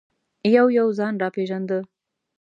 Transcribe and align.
یو 0.55 0.65
یو 0.77 0.87
ځان 0.97 1.13
را 1.21 1.29
پېژانده. 1.35 1.79